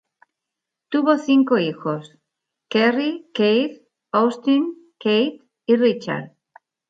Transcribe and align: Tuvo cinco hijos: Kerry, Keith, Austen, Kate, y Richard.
Tuvo 0.89 1.19
cinco 1.19 1.59
hijos: 1.59 2.17
Kerry, 2.69 3.29
Keith, 3.35 3.83
Austen, 4.11 4.73
Kate, 4.97 5.41
y 5.67 5.75
Richard. 5.75 6.31